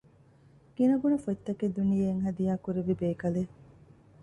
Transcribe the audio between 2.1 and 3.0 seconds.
ހަދިޔާކުރެއްވި